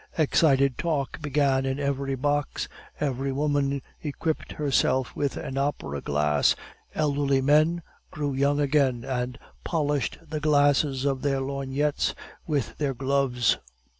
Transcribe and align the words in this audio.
Excited 0.17 0.79
talk 0.79 1.21
began 1.21 1.63
in 1.63 1.79
every 1.79 2.15
box, 2.15 2.67
every 2.99 3.31
woman 3.31 3.83
equipped 4.01 4.53
herself 4.53 5.15
with 5.15 5.37
an 5.37 5.59
opera 5.59 6.01
glass, 6.01 6.55
elderly 6.95 7.39
men 7.39 7.83
grew 8.09 8.33
young 8.33 8.59
again, 8.59 9.03
and 9.05 9.37
polished 9.63 10.17
the 10.27 10.39
glasses 10.39 11.05
of 11.05 11.21
their 11.21 11.39
lorgnettes 11.39 12.15
with 12.47 12.79
their 12.79 12.95
gloves. 12.95 13.59